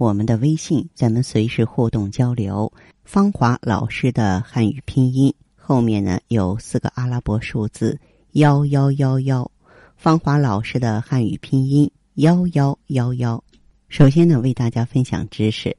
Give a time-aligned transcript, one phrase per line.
[0.00, 2.72] 我们的微信，咱们随时互动交流。
[3.04, 8.00] 芳华老师的汉语拼音后面呢有四个阿拉伯数字
[8.32, 9.50] 幺幺幺幺，
[9.98, 13.44] 芳华老师的汉语拼音幺幺幺幺。
[13.90, 15.76] 首先呢，为大家分享知识。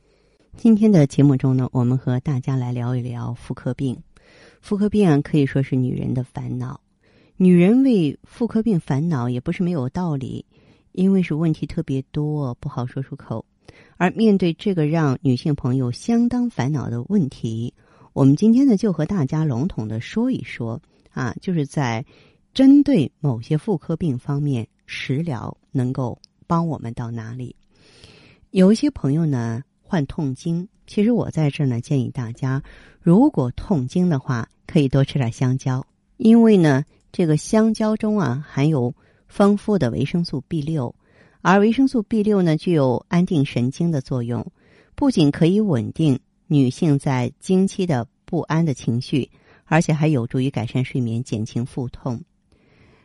[0.56, 3.98] 今天的节目中呢，我们和大家来聊一聊妇科病。
[4.62, 6.80] 妇科病可以说是女人的烦恼，
[7.38, 10.46] 女人为妇科病烦恼也不是没有道理，
[10.92, 13.44] 因为是问题特别多，不好说出口。
[13.98, 17.74] 而面对这个让女性朋友相当烦恼的问题，
[18.14, 22.06] 我们今天呢就和大家笼统的说一说啊，就是在
[22.54, 27.56] 针对某些妇科病方面，食疗能够帮我们到哪里？
[28.50, 32.62] 有一些朋友呢患痛经，其实我在这儿呢建议大家，
[33.02, 35.86] 如果痛经的话，可以多吃点香蕉，
[36.18, 38.94] 因为呢这个香蕉中啊含有
[39.28, 40.94] 丰富的维生素 B 六。
[41.42, 44.52] 而维生素 B 六呢，具有安定神经的作用，
[44.96, 49.30] 不仅可以稳定女性在经期的不安的情绪，
[49.66, 52.22] 而且还有助于改善睡眠、减轻腹痛。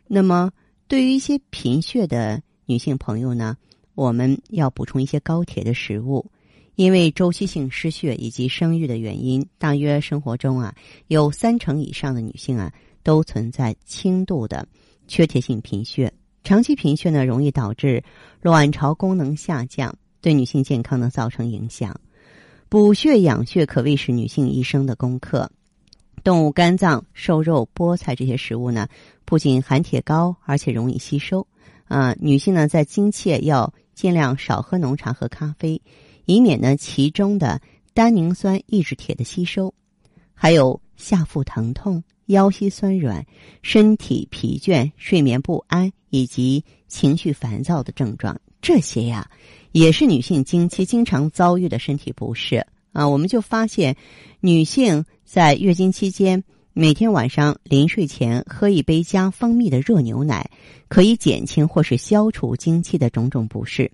[0.06, 0.52] 那么，
[0.86, 3.56] 对于一些贫血的女性朋友呢，
[3.94, 6.30] 我们要补充一些高铁的食物，
[6.74, 10.74] 因为周期性失血以及生育的原因，大约生活中啊，
[11.08, 14.68] 有三成以上的女性啊，都存在轻度的
[15.08, 16.12] 缺铁性贫血。
[16.46, 18.04] 长期贫血呢，容易导致
[18.40, 22.00] 卵巢功能下降，对女性健康呢造成影响。
[22.68, 25.50] 补血养血可谓是女性一生的功课。
[26.22, 28.86] 动物肝脏、瘦肉、菠菜这些食物呢，
[29.24, 31.44] 不仅含铁高，而且容易吸收。
[31.86, 35.82] 啊，女性呢在经期要尽量少喝浓茶和咖啡，
[36.26, 37.60] 以免呢其中的
[37.92, 39.74] 单宁酸抑制铁的吸收。
[40.32, 42.02] 还有下腹疼痛。
[42.26, 43.24] 腰膝酸软、
[43.62, 49.30] 身体疲倦、睡眠不安以及情绪烦躁的症状，这些呀，
[49.70, 53.08] 也是女性经期经常遭遇的身体不适啊。
[53.08, 53.96] 我们就发现，
[54.40, 56.42] 女性在月经期间
[56.72, 60.50] 每天晚上临睡前喝一杯加蜂蜜的热牛奶，
[60.88, 63.92] 可以减轻或是消除经期的种种不适，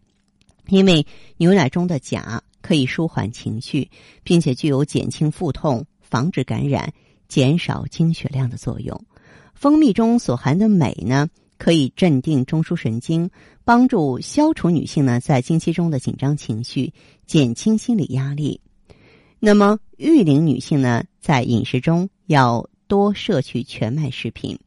[0.69, 3.91] 因为牛奶中的钾可以舒缓情绪，
[4.23, 6.93] 并且具有减轻腹痛、防止感染。
[7.29, 9.07] 减少经血量的作用，
[9.55, 13.31] 蜂蜜中所含的镁呢，可以镇定中枢神经，
[13.65, 16.93] 帮助消除女性呢在经期中的紧张情绪，
[17.27, 18.61] 减轻心理压力。
[19.41, 24.59] 那么，育龄女性呢，在饮食中要多摄取全麦食品，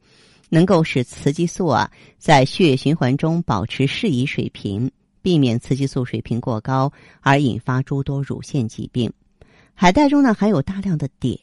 [0.50, 4.89] 能够使雌激素啊在血液循环中保持适宜水平，
[5.22, 6.91] 避免雌激素水平过高
[7.22, 9.13] 而引发诸多乳腺疾病。
[9.75, 11.40] 海带中呢含有大量的碘。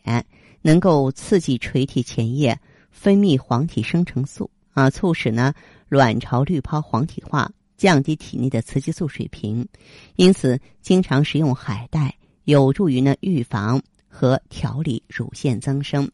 [0.64, 2.56] 能够刺激垂体前叶
[2.92, 5.52] 分泌黄体生成素啊，促使呢
[5.88, 9.66] 卵巢滤泡黄体化，降低体内的雌激素水平。
[10.14, 16.08] 因此，经常食用海带有助于呢预防和调理乳腺增生。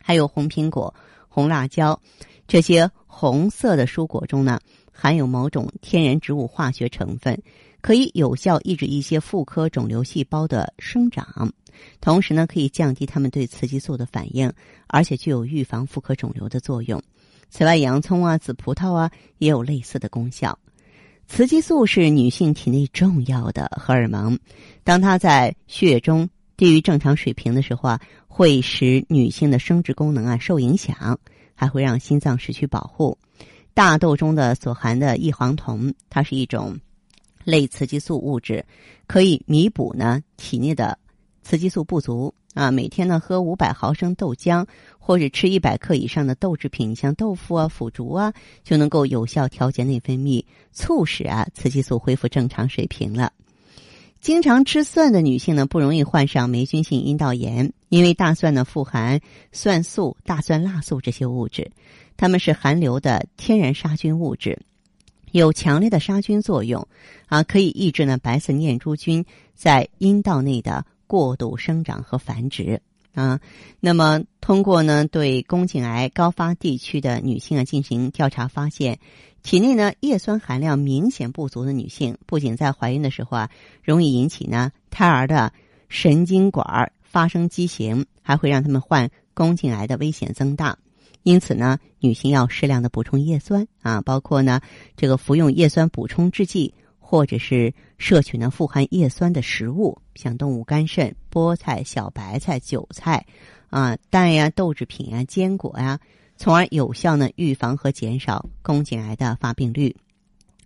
[0.00, 0.94] 还有红苹果、
[1.26, 2.00] 红辣椒
[2.46, 4.60] 这些红色的蔬果中呢，
[4.92, 7.42] 含有某种天然植物化学成分，
[7.82, 11.52] 可以有效抑制一些妇科肿瘤细胞的生长。
[12.00, 14.50] 同时呢，可以降低他们对雌激素的反应，
[14.86, 17.02] 而且具有预防妇科肿瘤的作用。
[17.50, 20.58] 此外，洋葱啊、紫葡萄啊也有类似的功效。
[21.26, 24.38] 雌激素是女性体内重要的荷尔蒙，
[24.84, 31.18] 当它在血中低于正常水平的时候啊，会使女性的生殖功能啊受影响，
[31.54, 33.16] 还会让心脏失去保护。
[33.74, 36.76] 大豆中的所含的异黄酮，它是一种
[37.44, 38.64] 类雌激素物质，
[39.06, 40.98] 可以弥补呢体内的。
[41.44, 44.64] 雌激素不足啊，每天呢喝五百毫升豆浆，
[45.00, 48.32] 或者吃一百克以上的豆制品，像豆腐啊、腐竹啊，
[48.62, 53.32] 就能够有效调节内分泌，促使啊雌激素恢复正常水平了。
[54.20, 59.20] 经常吃蒜的女性呢，不容易患上霉菌性阴道炎，因为大蒜呢富含
[59.50, 61.72] 蒜素、大蒜辣素这些物质，
[62.16, 64.60] 它们是含硫的天然杀菌物质，
[65.32, 66.86] 有强烈的杀菌作用
[67.26, 69.24] 啊，可以抑制呢白色念珠菌
[69.54, 70.86] 在阴道内的。
[71.08, 72.80] 过度生长和繁殖
[73.12, 73.38] 啊，
[73.80, 78.98] 那么通过呢对宫颈癌高发地区的女性啊进行调查，发现
[79.42, 83.50] 体内呢叶酸含量明显不足的女性，不仅在怀孕的时候啊
[83.82, 85.52] 容易引起呢胎儿的
[85.90, 90.78] 神经管发生畸形，还会让他们患宫颈癌的危险增大。
[91.22, 94.60] 因此呢，女性要适量的补充叶酸啊，包括呢
[94.96, 103.24] 这个服用叶酸补充制剂，或者是摄取呢富含叶酸的食物，像动物肝肾、菠菜、小白菜、韭菜
[103.70, 106.00] 啊、蛋呀、豆制品呀、坚果呀，
[106.36, 109.94] 从而有效呢预防和减少宫颈癌的发病率。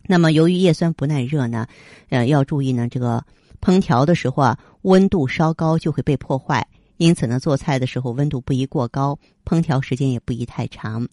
[0.09, 1.67] 那么，由于叶酸不耐热呢，
[2.09, 3.25] 呃，要注意呢这个
[3.61, 6.67] 烹调的时候啊，温度稍高就会被破坏。
[6.97, 11.07] 因此呢，做菜的时候温度不宜过高，烹调时间也不宜太长。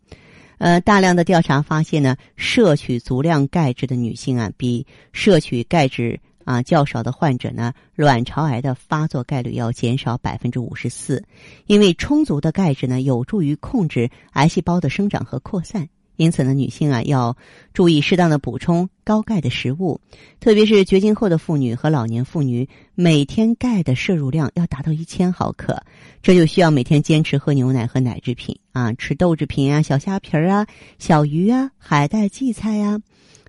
[0.59, 11.23] 呃，大量的调查发现呢，摄取足量钙质的女性啊，比摄取钙质啊较少的患者呢，卵巢癌的发作概率要减少百分之五十四。
[11.65, 15.89] 因为充足的钙质呢，有助于控制癌细胞的生长和扩散。
[16.15, 17.35] 因此呢，女性啊要
[17.73, 19.99] 注意适当的补充高钙的食物，
[20.39, 25.81] 特别是绝经后的妇女和老年妇女，每天钙的摄入量要达到一千毫克。
[26.21, 30.67] 这就需要每天坚持喝牛奶和奶制品啊，吃豆制品啊、小虾皮儿啊、
[30.99, 32.99] 小鱼啊、海带、荠菜呀。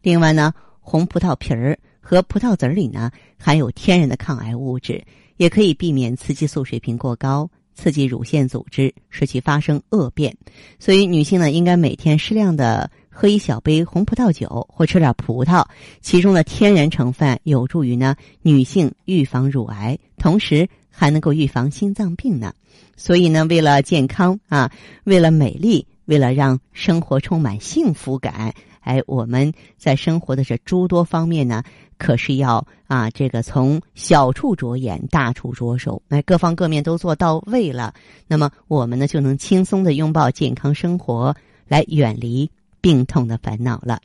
[0.03, 5.05] 另外呢，红葡萄皮儿和葡萄籽里呢含有天然的抗癌物质，
[5.37, 7.49] 也可以避免雌激素水平过高。
[7.75, 10.37] 刺激乳腺组织，使其发生恶变，
[10.79, 15.67] 所以女性呢应该每天适量的喝一小杯红葡萄酒或吃点葡萄，
[16.01, 22.55] 其中的天然成分有助于呢女性预防乳癌，同时还能够预防心脏病呢。
[22.97, 24.71] 所以呢，为了健康啊，
[25.05, 31.63] 为了美丽，为了让生活充满幸福感，哎，我们在生活的这诸多方面呢。
[31.99, 37.95] 可是要啊，这个从小处着眼，大处着手，那各方各面都做到位了，
[38.27, 41.35] 那么我们呢就能轻松的拥抱健康生活，
[41.67, 42.51] 来远离
[42.81, 44.01] 病痛的烦恼了。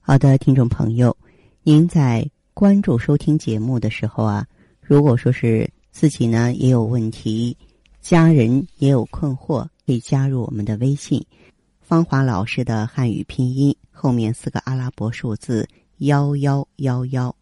[0.00, 1.16] 好的，听众朋友，
[1.62, 4.46] 您在关注收听节目的时候啊，
[4.80, 7.56] 如果说是自己呢也有问题，
[8.00, 11.24] 家人也有困惑，可以加入我们的微信
[11.80, 15.68] “芳华老师”的汉语拼音后面四个阿拉伯数字。
[16.02, 17.32] 幺幺幺幺，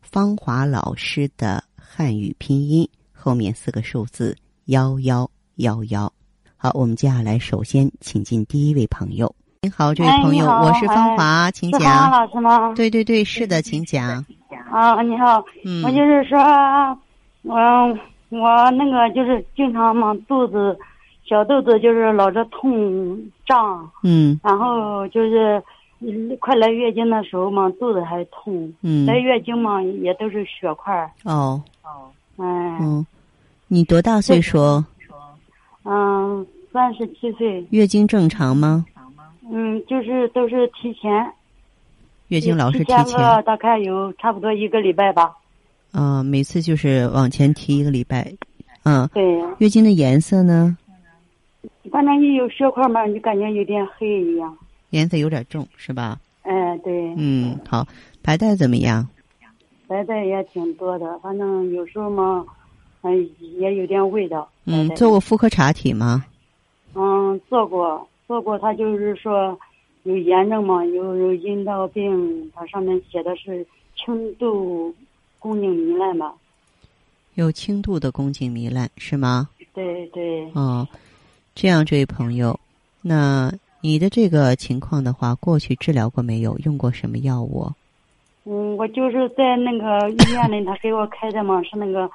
[0.00, 4.34] 芳华老师的汉语拼音后面四个数字
[4.64, 6.10] 幺幺幺幺。
[6.56, 9.34] 好，我们接下来首先请进第一位朋友。
[9.60, 11.80] 您好，这位朋友，我是芳华，请讲。
[11.82, 12.72] 芳华老师吗？
[12.74, 14.24] 对对对，是的，请讲。
[14.70, 15.44] 啊，你好，
[15.84, 16.38] 我就是说，
[17.42, 17.54] 我
[18.30, 20.74] 我那个就是经常嘛，肚子
[21.28, 25.62] 小肚子就是老是痛胀，嗯，然后就是。
[26.40, 28.72] 快来月经的时候嘛，肚子还痛。
[28.82, 30.94] 嗯，来月经嘛，也都是血块。
[31.24, 32.78] 哦哦，哎。
[32.80, 33.06] 嗯，
[33.68, 34.84] 你多大岁数？
[35.84, 37.64] 嗯，三十七岁。
[37.70, 38.84] 月经正常吗？
[39.50, 41.10] 嗯，就是都是提前。
[42.28, 43.42] 月经老是提前。
[43.44, 45.36] 大概有差不多一个礼拜吧。
[45.92, 48.32] 啊，每次就是往前提一个礼拜。
[48.84, 49.08] 嗯。
[49.12, 49.22] 对。
[49.58, 50.76] 月经的颜色呢？
[51.90, 54.56] 反正你有血块嘛，你感觉有点黑一样。
[54.92, 56.20] 颜色有点重，是吧？
[56.42, 57.14] 哎，对。
[57.16, 57.86] 嗯，好，
[58.22, 59.08] 白带怎么样？
[59.86, 62.44] 白带也挺多的，反正有时候嘛，
[63.02, 64.48] 嗯，也有点味道。
[64.64, 66.24] 嗯，做过妇科查体吗？
[66.94, 68.58] 嗯，做过，做过。
[68.58, 69.58] 他就是说
[70.02, 73.66] 有炎症嘛，有有阴道病，它上面写的是
[73.96, 74.94] 轻度
[75.38, 76.34] 宫颈糜烂吧？
[77.34, 79.48] 有轻度的宫颈糜烂是吗？
[79.72, 80.46] 对对。
[80.54, 80.86] 哦，
[81.54, 82.58] 这样，这位朋友，
[83.00, 83.50] 那。
[83.84, 86.56] 你的这个情况的话，过去治疗过没有？
[86.58, 87.68] 用过什么药物？
[88.44, 92.08] 嗯，我就是在那个医院里，他给我开的嘛，是那个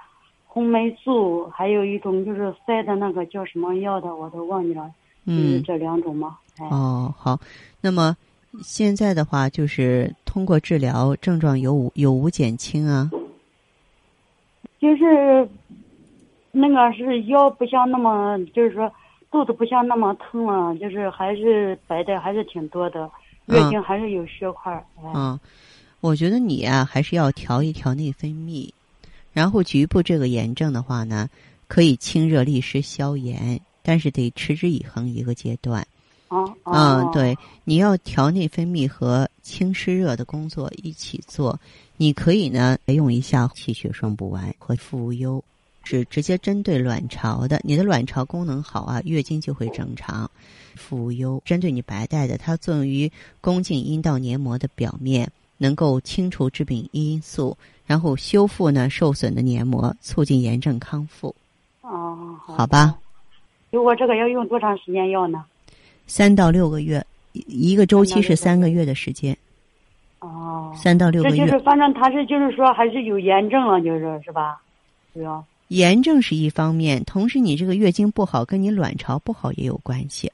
[0.45, 4.89] 红霉素，还有一种就是塞的那个叫什么药的，我都忘记了。
[5.25, 6.37] 嗯，这两种嘛。
[6.71, 7.37] 哦，好。
[7.81, 8.15] 那么
[8.63, 13.11] 现在的话，就是通过治疗，症状有无有无减轻啊？
[14.79, 15.49] 就是
[16.53, 18.89] 那个是腰不像那么，就是说。
[19.37, 23.07] 肚子不像那么疼了，就是还是白的还是挺多的，
[23.45, 24.83] 月经还是有血块。
[25.13, 25.39] 嗯，
[26.01, 28.67] 我觉得你啊还是要调一调内分泌，
[29.33, 31.29] 然后局部这个炎症的话呢，
[31.67, 35.85] 可以清热利湿消炎，但是得持之以恒一个阶段。
[36.29, 41.59] 哦，嗯，对，你要调内分泌和清湿热的工作一起做。
[41.95, 45.13] 你可以呢用一下气血双补丸和复无
[45.95, 45.99] 忧。
[45.99, 50.29] 是直接针对卵巢的，你的卵巢功能好啊，月经就会正常。
[50.75, 61.33] 妇优针对你白带的，它作用于宫颈阴道黏膜的表面，能够清除致病因素，然后修复呢受损的黏膜，促进炎症康复。
[61.81, 62.93] 哦，好吧。
[63.71, 65.45] 如果这个要用多长时间药呢？
[66.05, 69.35] 三到六个月，一个周期是三个月的时间。
[70.19, 70.73] 哦。
[70.75, 71.37] 三到六个月。
[71.37, 74.61] 这就是反正他是就是说还是有炎症了，就是是吧？
[75.13, 75.43] 主要。
[75.67, 80.31] 炎症是一方面，同时你这个月经不好，跟你卵巢不好也有关系。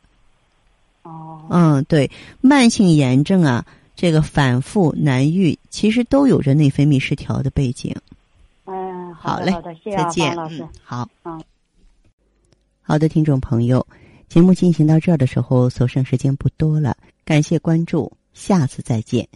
[1.03, 1.45] 哦。
[1.49, 2.09] 嗯，对，
[2.41, 7.95] 慢性炎症啊，这个反复难愈，其实都有着内分泌失调的背景。
[8.65, 10.61] 嗯，好嘞，好的，谢谢再见，老师。
[10.61, 11.09] 嗯，好。
[11.23, 11.43] 嗯。
[12.81, 13.85] 好的，听众朋友，
[14.27, 19.27] 节目进行到这儿的时候，所剩时间不多了，感谢关注，下次再见。